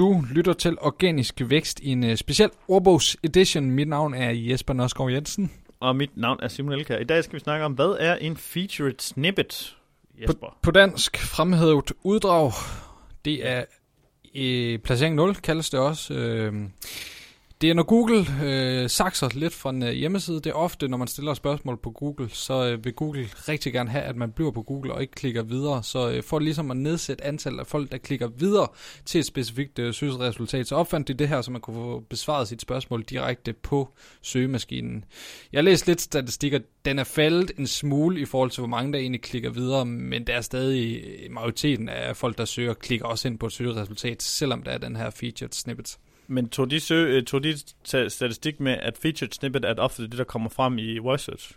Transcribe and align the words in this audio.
Du 0.00 0.24
lytter 0.34 0.52
til 0.52 0.76
Organisk 0.80 1.40
Vækst 1.44 1.80
i 1.80 1.88
en 1.88 2.04
uh, 2.04 2.14
speciel 2.14 2.50
ordbogs 2.68 3.16
edition. 3.22 3.70
Mit 3.70 3.88
navn 3.88 4.14
er 4.14 4.30
Jesper 4.30 4.74
Nørsgaard 4.74 5.10
Jensen. 5.12 5.52
Og 5.80 5.96
mit 5.96 6.10
navn 6.16 6.38
er 6.42 6.48
Simon 6.48 6.72
Elkær. 6.72 6.98
I 6.98 7.04
dag 7.04 7.24
skal 7.24 7.34
vi 7.34 7.40
snakke 7.40 7.64
om, 7.64 7.72
hvad 7.72 7.96
er 8.00 8.14
en 8.14 8.36
featured 8.36 8.94
snippet, 8.98 9.76
Jesper? 10.20 10.48
På, 10.48 10.54
på 10.62 10.70
dansk 10.70 11.16
fremhævet 11.16 11.92
uddrag. 12.02 12.52
Det 13.24 13.48
er 13.48 13.64
i 14.24 14.78
placering 14.84 15.14
0, 15.14 15.34
kaldes 15.34 15.70
det 15.70 15.80
også. 15.80 16.14
Øh, 16.14 16.54
det 17.60 17.70
er 17.70 17.74
når 17.74 17.82
Google 17.82 18.26
øh, 18.44 18.90
sakser 18.90 19.28
lidt 19.34 19.54
fra 19.54 19.70
en 19.70 19.82
øh, 19.82 19.92
hjemmeside. 19.92 20.36
Det 20.36 20.46
er 20.46 20.54
ofte, 20.54 20.88
når 20.88 20.96
man 20.96 21.08
stiller 21.08 21.34
spørgsmål 21.34 21.76
på 21.76 21.90
Google, 21.90 22.28
så 22.30 22.66
øh, 22.66 22.84
vil 22.84 22.92
Google 22.92 23.28
rigtig 23.48 23.72
gerne 23.72 23.90
have, 23.90 24.04
at 24.04 24.16
man 24.16 24.32
bliver 24.32 24.50
på 24.50 24.62
Google 24.62 24.94
og 24.94 25.00
ikke 25.00 25.12
klikker 25.12 25.42
videre. 25.42 25.82
Så 25.82 26.10
øh, 26.10 26.22
for 26.22 26.38
ligesom 26.38 26.70
at 26.70 26.76
nedsætte 26.76 27.24
antallet 27.24 27.60
af 27.60 27.66
folk, 27.66 27.92
der 27.92 27.98
klikker 27.98 28.28
videre 28.28 28.68
til 29.04 29.18
et 29.18 29.26
specifikt 29.26 29.78
øh, 29.78 29.94
søgeresultat, 29.94 30.66
så 30.68 30.74
opfandt 30.74 31.08
de 31.08 31.14
det 31.14 31.28
her, 31.28 31.42
så 31.42 31.50
man 31.50 31.60
kunne 31.60 31.74
få 31.74 32.00
besvaret 32.00 32.48
sit 32.48 32.62
spørgsmål 32.62 33.02
direkte 33.02 33.52
på 33.52 33.88
søgemaskinen. 34.22 35.04
Jeg 35.52 35.64
læste 35.64 35.86
lidt 35.86 36.00
statistikker. 36.00 36.58
Den 36.84 36.98
er 36.98 37.04
faldet 37.04 37.52
en 37.58 37.66
smule 37.66 38.20
i 38.20 38.24
forhold 38.24 38.50
til, 38.50 38.60
hvor 38.60 38.68
mange 38.68 38.92
der 38.92 38.98
egentlig 38.98 39.22
klikker 39.22 39.50
videre, 39.50 39.86
men 39.86 40.26
der 40.26 40.32
er 40.32 40.40
stadig 40.40 41.04
øh, 41.04 41.30
majoriteten 41.30 41.88
af 41.88 42.16
folk, 42.16 42.38
der 42.38 42.44
søger, 42.44 42.74
klikker 42.74 43.06
også 43.06 43.28
ind 43.28 43.38
på 43.38 43.46
et 43.46 43.52
søgeresultat, 43.52 44.22
selvom 44.22 44.62
der 44.62 44.70
er 44.70 44.78
den 44.78 44.96
her 44.96 45.10
featured 45.10 45.52
snippet. 45.52 45.98
Men 46.30 46.48
tog 46.48 46.70
de, 46.70 46.80
sø, 46.80 46.94
øh, 46.94 47.24
tog 47.24 47.44
de 47.44 47.58
statistik 47.84 48.60
med, 48.60 48.72
at 48.72 48.98
featured 48.98 49.32
snippet 49.32 49.64
er 49.64 49.74
ofte 49.74 50.02
det, 50.02 50.18
der 50.18 50.24
kommer 50.24 50.50
frem 50.50 50.78
i 50.78 50.98
voice 50.98 51.24
search? 51.24 51.52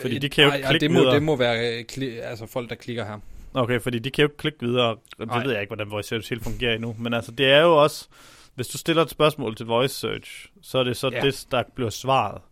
Fordi 0.00 0.14
øh, 0.16 0.22
de 0.22 0.28
kan 0.28 0.44
jo 0.44 0.52
ikke 0.52 0.68
klikke 0.68 0.84
det 0.84 0.90
må, 0.90 0.98
videre. 1.00 1.14
Det 1.14 1.22
må 1.22 1.36
være 1.36 1.82
kli, 1.82 2.18
altså 2.18 2.46
folk, 2.46 2.70
der 2.70 2.74
klikker 2.74 3.04
her. 3.04 3.18
Okay, 3.54 3.80
fordi 3.80 3.98
de 3.98 4.10
kan 4.10 4.22
jo 4.22 4.26
ikke 4.26 4.36
klikke 4.36 4.58
videre. 4.60 4.96
Det 5.18 5.28
Ej. 5.30 5.42
ved 5.42 5.52
jeg 5.52 5.60
ikke, 5.60 5.68
hvordan 5.68 5.90
voice 5.90 6.08
search 6.08 6.30
helt 6.30 6.44
fungerer 6.44 6.74
endnu. 6.74 6.96
Men 6.98 7.14
altså, 7.14 7.32
det 7.32 7.46
er 7.46 7.60
jo 7.60 7.82
også... 7.82 8.08
Hvis 8.54 8.68
du 8.68 8.78
stiller 8.78 9.02
et 9.02 9.10
spørgsmål 9.10 9.56
til 9.56 9.66
voice 9.66 9.94
search, 9.94 10.46
så 10.62 10.78
er 10.78 10.84
det 10.84 10.96
så 10.96 11.10
ja. 11.12 11.20
det, 11.20 11.46
der 11.50 11.62
bliver 11.74 11.90
svaret. 11.90 12.42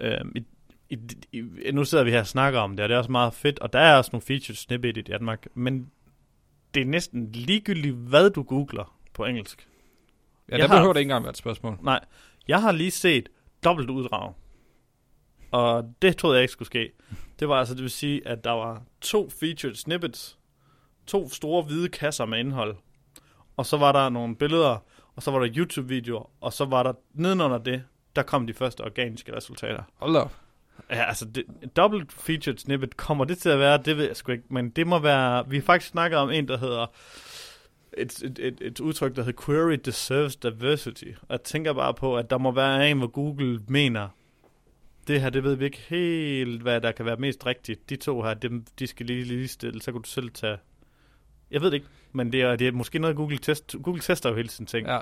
Øhm, 0.00 0.32
i, 0.36 0.44
i, 0.90 0.98
i, 1.32 1.70
nu 1.72 1.84
sidder 1.84 2.04
vi 2.04 2.10
her 2.10 2.20
og 2.20 2.26
snakker 2.26 2.60
om 2.60 2.76
det, 2.76 2.82
og 2.82 2.88
det 2.88 2.94
er 2.94 2.98
også 2.98 3.12
meget 3.12 3.34
fedt, 3.34 3.58
og 3.58 3.72
der 3.72 3.78
er 3.78 3.96
også 3.96 4.10
nogle 4.12 4.22
featured 4.22 4.56
snippet 4.56 4.96
i 4.96 5.00
Danmark, 5.00 5.46
men 5.54 5.90
det 6.74 6.80
er 6.80 6.86
næsten 6.86 7.32
ligegyldigt, 7.32 7.94
hvad 7.94 8.30
du 8.30 8.42
googler 8.42 8.95
på 9.16 9.24
engelsk. 9.24 9.68
Ja, 10.50 10.56
der 10.56 10.68
behøver 10.68 10.92
det 10.92 11.00
ikke 11.00 11.08
engang 11.08 11.24
være 11.24 11.30
et 11.30 11.36
spørgsmål. 11.36 11.78
Nej, 11.82 12.00
jeg 12.48 12.62
har 12.62 12.72
lige 12.72 12.90
set 12.90 13.28
dobbelt 13.64 13.90
uddrag. 13.90 14.32
Og 15.50 15.94
det 16.02 16.16
troede 16.16 16.36
jeg 16.36 16.42
ikke 16.42 16.52
skulle 16.52 16.66
ske. 16.66 16.92
Det 17.38 17.48
var 17.48 17.58
altså, 17.58 17.74
det 17.74 17.82
vil 17.82 17.90
sige, 17.90 18.28
at 18.28 18.44
der 18.44 18.50
var 18.50 18.82
to 19.00 19.30
featured 19.40 19.74
snippets. 19.74 20.38
To 21.06 21.28
store 21.28 21.62
hvide 21.62 21.88
kasser 21.88 22.24
med 22.24 22.38
indhold. 22.38 22.76
Og 23.56 23.66
så 23.66 23.76
var 23.76 23.92
der 23.92 24.08
nogle 24.08 24.36
billeder, 24.36 24.78
og 25.16 25.22
så 25.22 25.30
var 25.30 25.38
der 25.38 25.48
YouTube-videoer, 25.56 26.30
og 26.40 26.52
så 26.52 26.64
var 26.64 26.82
der 26.82 26.92
nedenunder 27.14 27.58
det, 27.58 27.82
der 28.16 28.22
kom 28.22 28.46
de 28.46 28.54
første 28.54 28.80
organiske 28.80 29.36
resultater. 29.36 29.82
Hold 29.94 30.16
op. 30.16 30.32
Ja, 30.90 31.04
altså, 31.04 31.24
det, 31.24 31.44
dobbelt 31.76 32.12
featured 32.12 32.58
snippet, 32.58 32.96
kommer 32.96 33.24
det 33.24 33.38
til 33.38 33.48
at 33.48 33.58
være, 33.58 33.78
det 33.78 33.96
ved 33.96 34.06
jeg 34.06 34.16
sgu 34.16 34.32
ikke, 34.32 34.44
men 34.50 34.70
det 34.70 34.86
må 34.86 34.98
være, 34.98 35.48
vi 35.48 35.56
har 35.56 35.62
faktisk 35.62 35.90
snakket 35.90 36.18
om 36.18 36.30
en, 36.30 36.48
der 36.48 36.58
hedder 36.58 36.86
et, 37.92 38.22
et, 38.22 38.38
et, 38.38 38.58
et 38.60 38.80
udtryk, 38.80 39.16
der 39.16 39.22
hedder 39.22 39.42
Query 39.42 39.78
Deserves 39.84 40.36
Diversity. 40.36 41.10
Og 41.22 41.26
jeg 41.30 41.42
tænker 41.42 41.72
bare 41.72 41.94
på, 41.94 42.16
at 42.16 42.30
der 42.30 42.38
må 42.38 42.50
være 42.50 42.90
en, 42.90 42.98
hvor 42.98 43.06
Google 43.06 43.60
mener, 43.68 44.08
det 45.06 45.20
her, 45.20 45.30
det 45.30 45.44
ved 45.44 45.54
vi 45.54 45.64
ikke 45.64 45.84
helt, 45.88 46.62
hvad 46.62 46.80
der 46.80 46.92
kan 46.92 47.06
være 47.06 47.16
mest 47.16 47.46
rigtigt. 47.46 47.90
De 47.90 47.96
to 47.96 48.22
her, 48.22 48.34
dem, 48.34 48.64
de 48.78 48.86
skal 48.86 49.06
lige, 49.06 49.24
ligestille, 49.24 49.82
så 49.82 49.92
kan 49.92 50.02
du 50.02 50.08
selv 50.08 50.30
tage... 50.30 50.58
Jeg 51.50 51.60
ved 51.60 51.70
det 51.70 51.74
ikke, 51.74 51.86
men 52.12 52.32
det 52.32 52.42
er, 52.42 52.56
det 52.56 52.68
er 52.68 52.72
måske 52.72 52.98
noget, 52.98 53.16
Google, 53.16 53.38
test, 53.38 53.76
Google 53.82 54.00
tester 54.00 54.30
jo 54.30 54.36
hele 54.36 54.50
sin 54.50 54.66
ting. 54.66 54.86
Ja. 54.86 54.98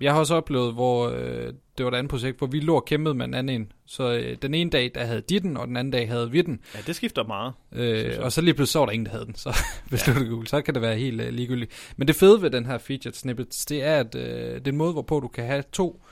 Jeg 0.00 0.12
har 0.12 0.20
også 0.20 0.34
oplevet, 0.34 0.74
hvor 0.74 1.08
øh, 1.08 1.52
det 1.78 1.84
var 1.86 1.90
et 1.90 1.94
andet 1.94 2.10
projekt, 2.10 2.38
hvor 2.38 2.46
vi 2.46 2.60
lå 2.60 2.74
og 2.74 2.84
kæmpede 2.84 3.14
med 3.14 3.24
en 3.24 3.34
anden 3.34 3.60
en. 3.60 3.72
Så 3.86 4.12
øh, 4.12 4.36
den 4.42 4.54
ene 4.54 4.70
dag, 4.70 4.90
der 4.94 5.04
havde 5.04 5.20
de 5.20 5.40
den, 5.40 5.56
og 5.56 5.68
den 5.68 5.76
anden 5.76 5.90
dag 5.90 6.08
havde 6.08 6.30
vi 6.30 6.42
den. 6.42 6.60
Ja, 6.74 6.80
det 6.86 6.96
skifter 6.96 7.24
meget. 7.24 7.52
Øh, 7.72 8.14
og 8.20 8.32
så 8.32 8.40
lige 8.40 8.54
pludselig 8.54 8.72
så 8.72 8.78
var 8.78 8.86
der 8.86 8.92
ingen, 8.92 9.06
der 9.06 9.12
havde 9.12 9.26
den. 9.26 9.34
Så 9.34 9.58
hvis 9.88 10.08
ja. 10.08 10.12
Google, 10.12 10.46
så 10.46 10.62
kan 10.62 10.74
det 10.74 10.82
være 10.82 10.96
helt 10.96 11.20
øh, 11.20 11.32
ligegyldigt. 11.32 11.92
Men 11.96 12.08
det 12.08 12.16
fede 12.16 12.42
ved 12.42 12.50
den 12.50 12.66
her 12.66 12.78
featured 12.78 13.14
snippets, 13.14 13.66
det 13.66 13.82
er, 13.82 14.00
at 14.00 14.14
øh, 14.14 14.54
det 14.54 14.68
er 14.68 14.72
en 14.72 14.76
måde, 14.76 14.92
hvorpå 14.92 15.20
du 15.20 15.28
kan 15.28 15.46
have 15.46 15.62
to 15.72 16.02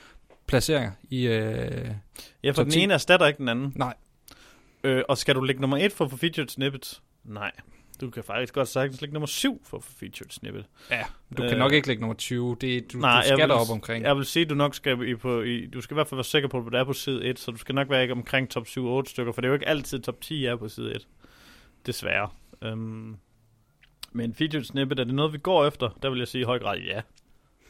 placeringer 0.47 0.93
i 1.11 1.27
øh, 1.27 1.89
Ja, 2.45 2.51
for 2.51 2.63
den 2.63 2.73
10. 2.73 2.81
ene 2.81 2.95
erstatter 2.95 3.27
ikke 3.27 3.39
den 3.39 3.49
anden. 3.49 3.73
Nej. 3.77 3.95
Øh, 4.85 5.03
og 5.09 5.19
skal 5.19 5.35
du 5.35 5.41
lægge 5.41 5.61
nummer 5.61 5.77
et 5.77 5.93
for, 5.93 6.09
for 6.09 6.17
featured 6.17 6.49
snippets? 6.49 7.03
Nej. 7.25 7.51
Du 8.01 8.11
kan 8.11 8.25
faktisk 8.25 8.55
godt 8.55 8.69
sagtens 8.69 9.01
lægge 9.01 9.13
nummer 9.13 9.27
7 9.27 9.63
for 9.65 9.79
featured 9.79 10.31
snippet. 10.31 10.67
Ja, 10.91 11.05
du 11.39 11.43
øh, 11.43 11.49
kan 11.49 11.59
nok 11.59 11.73
ikke 11.73 11.89
lægge 11.89 12.01
nummer 12.01 12.15
20. 12.15 12.57
Det, 12.61 12.93
du, 12.93 12.99
nej, 12.99 13.21
du 13.21 13.27
skal 13.27 13.49
derop 13.49 13.71
omkring. 13.71 14.05
Jeg 14.05 14.17
vil 14.17 14.25
sige, 14.25 14.45
du 14.45 14.55
nok 14.55 14.75
skal 14.75 15.09
i, 15.09 15.15
på, 15.15 15.43
i, 15.43 15.67
du 15.67 15.81
skal 15.81 15.95
i 15.95 15.97
hvert 15.97 16.07
fald 16.07 16.17
være 16.17 16.25
sikker 16.25 16.49
på, 16.49 16.59
at 16.59 16.73
du 16.73 16.77
er 16.77 16.85
på 16.85 16.93
side 16.93 17.25
1, 17.25 17.39
så 17.39 17.51
du 17.51 17.57
skal 17.57 17.75
nok 17.75 17.91
være 17.91 18.03
ikke 18.03 18.13
omkring 18.13 18.51
top 18.51 18.67
7-8 18.67 18.71
stykker, 19.11 19.33
for 19.33 19.41
det 19.41 19.45
er 19.45 19.49
jo 19.49 19.55
ikke 19.55 19.69
altid 19.69 20.01
top 20.01 20.21
10 20.21 20.45
er 20.45 20.57
på 20.57 20.69
side 20.69 20.95
1. 20.95 21.07
Desværre. 21.87 22.29
Um, 22.73 23.19
men 24.13 24.35
featured 24.35 24.65
snippet, 24.65 24.99
er 24.99 25.05
det 25.05 25.15
noget, 25.15 25.33
vi 25.33 25.39
går 25.39 25.67
efter? 25.67 25.99
Der 26.03 26.11
vil 26.11 26.19
jeg 26.19 26.29
sige 26.29 26.43
i 26.43 26.45
høj 26.45 26.59
grad 26.59 26.79
ja. 26.79 27.01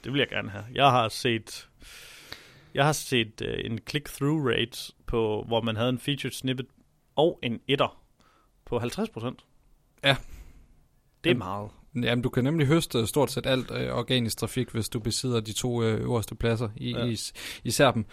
Det 0.04 0.12
vil 0.12 0.18
jeg 0.18 0.28
gerne 0.28 0.50
have. 0.50 0.64
Jeg 0.74 0.90
har 0.90 1.08
set 1.08 1.68
jeg 2.74 2.84
har 2.84 2.92
set 2.92 3.42
uh, 3.42 3.64
en 3.64 3.78
click-through 3.90 4.46
rate 4.46 4.92
på, 5.06 5.44
hvor 5.46 5.60
man 5.60 5.76
havde 5.76 5.88
en 5.88 5.98
featured 5.98 6.32
snippet 6.32 6.66
og 7.16 7.38
en 7.42 7.60
etter 7.68 8.04
på 8.64 8.78
50%. 8.78 9.53
Ja. 10.04 10.16
Det 11.24 11.30
er 11.30 11.36
meget. 11.36 11.70
Jamen, 12.02 12.22
du 12.22 12.28
kan 12.28 12.44
nemlig 12.44 12.66
høste 12.66 13.06
stort 13.06 13.30
set 13.30 13.46
alt 13.46 13.70
øh, 13.70 13.96
organisk 13.96 14.38
trafik, 14.38 14.70
hvis 14.70 14.88
du 14.88 15.00
besidder 15.00 15.40
de 15.40 15.52
to 15.52 15.82
øh, 15.82 16.00
øverste 16.00 16.34
pladser, 16.34 16.68
i, 16.76 16.90
ja. 16.90 17.04
i, 17.04 17.18
især 17.64 17.90
dem. 17.90 18.04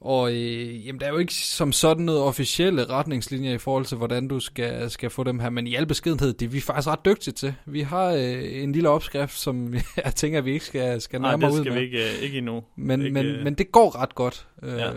Og 0.00 0.32
øh, 0.32 0.86
jamen, 0.86 1.00
der 1.00 1.06
er 1.06 1.10
jo 1.10 1.18
ikke 1.18 1.34
som 1.34 1.72
sådan 1.72 2.04
noget 2.04 2.20
officielle 2.20 2.84
retningslinjer 2.84 3.54
i 3.54 3.58
forhold 3.58 3.84
til, 3.84 3.96
hvordan 3.96 4.28
du 4.28 4.40
skal, 4.40 4.90
skal 4.90 5.10
få 5.10 5.24
dem 5.24 5.38
her, 5.38 5.50
men 5.50 5.66
i 5.66 5.74
al 5.74 5.86
beskedenhed, 5.86 6.32
det 6.32 6.46
er 6.46 6.50
vi 6.50 6.60
faktisk 6.60 6.88
ret 6.88 7.04
dygtige 7.04 7.34
til. 7.34 7.54
Vi 7.66 7.80
har 7.80 8.06
øh, 8.06 8.62
en 8.62 8.72
lille 8.72 8.88
opskrift, 8.88 9.38
som 9.38 9.74
jeg 10.04 10.14
tænker, 10.14 10.40
vi 10.40 10.52
ikke 10.52 10.64
skal, 10.64 11.00
skal 11.00 11.20
nærmere 11.20 11.52
ud 11.52 11.64
med. 11.64 11.64
Nej, 11.64 11.80
det 11.80 11.90
skal 11.90 12.00
vi 12.00 12.00
ikke, 12.00 12.16
øh, 12.18 12.22
ikke 12.22 12.38
endnu. 12.38 12.64
Men, 12.76 13.02
ikke, 13.02 13.14
men, 13.14 13.26
øh... 13.26 13.44
men 13.44 13.54
det 13.54 13.72
går 13.72 14.02
ret 14.02 14.14
godt. 14.14 14.48
Øh, 14.62 14.78
ja. 14.78 14.90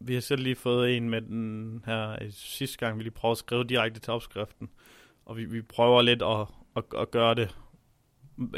Vi 0.00 0.14
har 0.14 0.20
selv 0.20 0.42
lige 0.42 0.56
fået 0.56 0.96
en 0.96 1.10
med 1.10 1.20
den 1.20 1.82
her 1.86 2.16
sidste 2.30 2.78
gang, 2.78 2.98
vi 2.98 3.02
lige 3.02 3.12
prøvede 3.12 3.32
at 3.32 3.38
skrive 3.38 3.64
direkte 3.64 4.00
til 4.00 4.12
opskriften 4.12 4.68
og 5.26 5.36
vi, 5.36 5.44
vi 5.44 5.62
prøver 5.62 6.02
lidt 6.02 6.22
at, 6.22 6.46
at, 6.76 7.00
at 7.00 7.10
gøre 7.10 7.34
det, 7.34 7.56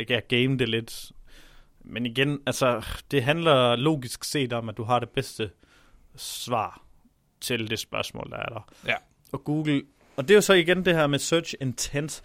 ja, 0.09 0.21
game 0.21 0.59
det 0.59 0.69
lidt. 0.69 1.13
Men 1.81 2.07
igen, 2.07 2.41
altså, 2.47 2.87
det 3.11 3.23
handler 3.23 3.77
logisk 3.77 4.25
set 4.25 4.53
om, 4.53 4.69
at 4.69 4.77
du 4.77 4.83
har 4.83 4.99
det 4.99 5.11
bedste 5.11 5.51
svar 6.17 6.83
til 7.41 7.71
det 7.71 7.79
spørgsmål, 7.79 8.31
der 8.31 8.37
er 8.37 8.49
der. 8.49 8.69
Ja. 8.87 8.95
Og 9.33 9.45
Google, 9.45 9.83
og 10.17 10.23
det 10.23 10.31
er 10.31 10.35
jo 10.35 10.41
så 10.41 10.53
igen 10.53 10.85
det 10.85 10.95
her 10.95 11.07
med 11.07 11.19
search 11.19 11.55
intent. 11.61 12.23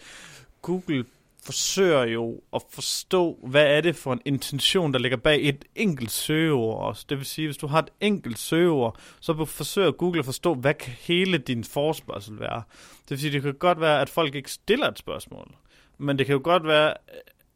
Google 0.62 1.06
forsøger 1.44 2.04
jo 2.04 2.42
at 2.54 2.62
forstå, 2.70 3.40
hvad 3.48 3.78
er 3.78 3.82
det 3.82 3.96
for 3.96 4.14
en 4.14 4.22
intention, 4.26 4.94
der 4.94 5.00
ligger 5.00 5.18
bag 5.18 5.40
et 5.42 5.66
enkelt 5.76 6.12
søgeord 6.12 6.88
også. 6.88 7.06
Det 7.10 7.18
vil 7.18 7.26
sige, 7.26 7.48
hvis 7.48 7.58
du 7.58 7.68
har 7.68 7.80
et 7.80 7.90
enkelt 8.02 8.40
søgeord, 8.40 9.00
så 9.20 9.46
forsøger 9.46 9.92
Google 9.92 10.20
at 10.20 10.26
forstå, 10.26 10.54
hvad 10.54 10.74
kan 10.74 10.94
hele 11.00 11.38
din 11.38 11.64
forspørgsel 11.64 12.40
være. 12.40 12.64
Det 13.02 13.10
vil 13.10 13.20
sige, 13.20 13.32
det 13.32 13.42
kan 13.42 13.54
godt 13.54 13.82
være, 13.82 14.02
at 14.02 14.10
folk 14.10 14.36
ikke 14.36 14.52
stiller 14.52 14.88
et 14.88 15.00
spørgsmål, 15.00 15.56
men 15.98 16.18
det 16.18 16.26
kan 16.26 16.34
jo 16.34 16.42
godt 16.44 16.68
være, 16.68 16.94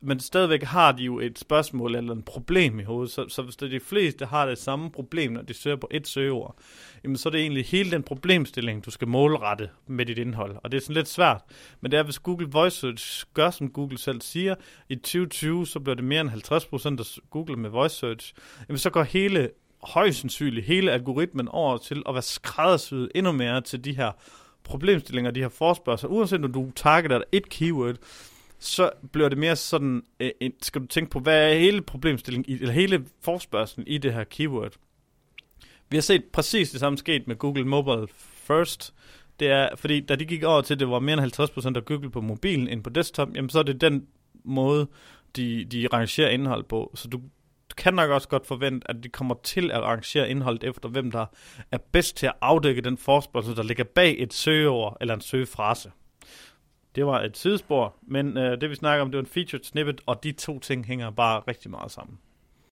men 0.06 0.20
stadigvæk 0.20 0.64
har 0.64 0.92
de 0.92 1.04
jo 1.04 1.20
et 1.20 1.40
spørgsmål 1.40 1.96
eller 1.96 2.16
et 2.16 2.26
problem 2.26 2.80
i 2.80 2.84
hovedet. 2.84 3.12
Så, 3.12 3.26
så 3.30 3.42
hvis 3.42 3.56
de 3.56 3.80
fleste 3.80 4.26
har 4.26 4.46
det 4.46 4.58
samme 4.58 4.92
problem, 4.92 5.32
når 5.32 5.42
de 5.42 5.54
søger 5.54 5.76
på 5.76 5.88
et 5.92 6.08
søgeord, 6.08 6.58
jamen 7.04 7.18
så 7.18 7.30
er 7.30 7.32
det 7.32 7.42
egentlig 7.42 7.66
hele 7.66 7.92
den 7.92 8.04
problemstilling, 8.04 8.86
du 8.86 8.92
skal 8.92 9.08
målrette 9.08 9.70
med 9.88 10.06
dit 10.06 10.18
indhold. 10.18 10.56
Og 10.64 10.72
det 10.72 10.78
er 10.78 10.82
sådan 10.82 10.96
lidt 10.96 11.08
svært. 11.08 11.42
Men 11.82 11.92
det 11.92 12.00
er, 12.00 12.04
hvis 12.04 12.20
Google 12.20 12.48
Voice 12.52 12.80
Search 12.80 13.26
gør, 13.34 13.50
som 13.50 13.70
Google 13.70 13.98
selv 13.98 14.22
siger, 14.22 14.56
i 14.90 14.96
2020, 14.96 15.68
så 15.68 15.80
bliver 15.80 15.96
det 15.96 16.04
mere 16.04 16.22
end 16.22 16.30
50% 16.30 17.00
af 17.00 17.30
Google 17.30 17.56
med 17.56 17.70
Voice 17.70 17.96
Search, 17.96 18.34
jamen 18.70 18.78
så 18.78 18.90
går 18.90 19.04
hele, 19.04 19.50
højst 19.84 20.20
sandsynligt, 20.20 20.66
hele 20.66 20.92
algoritmen 20.92 21.48
over 21.48 21.78
til 21.78 22.04
at 22.08 22.14
være 22.14 22.22
skræddersyet 22.22 23.12
endnu 23.16 23.32
mere 23.32 23.62
til 23.62 23.86
de 23.86 23.96
her 23.96 24.12
problemstillinger, 24.64 25.32
de 25.32 25.42
her 25.42 25.50
forspørgseler, 25.50 26.14
Uanset 26.14 26.46
om 26.46 26.54
du 26.54 26.72
targeter 26.76 27.22
et 27.32 27.50
keyword, 27.50 27.96
så 28.60 28.92
bliver 29.12 29.30
det 29.30 29.38
mere 29.38 29.56
sådan, 29.56 30.04
øh, 30.20 30.32
skal 30.62 30.82
du 30.82 30.88
tænke 30.88 31.12
på, 31.12 31.20
hvad 31.20 31.52
er 31.52 31.58
hele 31.58 31.82
problemstillingen, 31.82 32.54
eller 32.54 32.74
hele 32.74 33.06
forspørgselen 33.22 33.88
i 33.88 33.98
det 33.98 34.14
her 34.14 34.24
keyword. 34.24 34.74
Vi 35.90 35.98
har 35.98 36.02
set 36.02 36.24
præcis 36.34 36.72
det 36.72 36.80
samme 36.80 36.98
sket 36.98 37.28
med 37.28 37.36
Google 37.36 37.66
Mobile 37.66 38.08
First. 38.18 38.94
Det 39.40 39.48
er, 39.48 39.70
fordi 39.76 40.00
da 40.00 40.16
de 40.16 40.26
gik 40.26 40.44
over 40.44 40.62
til, 40.62 40.74
at 40.74 40.80
det 40.80 40.90
var 40.90 41.00
mere 41.00 41.24
end 41.24 41.74
50% 41.74 41.78
af 41.78 41.86
Google 41.86 42.10
på 42.10 42.22
mobilen 42.22 42.68
end 42.68 42.84
på 42.84 42.90
desktop, 42.90 43.36
jamen 43.36 43.50
så 43.50 43.60
er 43.60 43.64
det 43.64 43.82
den 43.82 44.08
måde, 44.44 44.88
de, 45.36 45.66
de 45.66 45.88
rangerer 45.94 46.30
indhold 46.30 46.64
på. 46.64 46.92
Så 46.96 47.08
du 47.08 47.22
kan 47.78 47.94
nok 47.94 48.10
også 48.10 48.28
godt 48.28 48.48
forvente, 48.48 48.90
at 48.90 49.04
de 49.04 49.10
kommer 49.10 49.36
til 49.44 49.72
at 49.72 49.78
arrangere 49.78 50.30
indholdet 50.30 50.64
efter, 50.64 50.90
hvem 50.90 51.12
der 51.12 51.26
er 51.72 51.78
bedst 51.92 52.18
til 52.18 52.26
at 52.26 52.34
afdække 52.42 52.82
den 52.82 52.98
forspørgsel, 52.98 53.56
der 53.56 53.64
ligger 53.64 53.84
bag 53.84 54.16
et 54.20 54.34
søgeord 54.34 54.98
eller 55.02 55.14
en 55.14 55.22
søgefrase. 55.22 55.92
Det 56.96 57.06
var 57.06 57.22
et 57.22 57.38
sidespor, 57.38 57.96
men 58.02 58.38
øh, 58.38 58.62
det 58.62 58.70
vi 58.70 58.76
snakker 58.76 59.02
om, 59.02 59.12
det 59.12 59.18
var 59.18 59.24
en 59.24 59.30
featured 59.30 59.64
snippet, 59.64 60.02
og 60.06 60.24
de 60.24 60.32
to 60.32 60.60
ting 60.60 60.86
hænger 60.86 61.10
bare 61.10 61.42
rigtig 61.48 61.72
meget 61.72 61.92
sammen. 61.92 62.18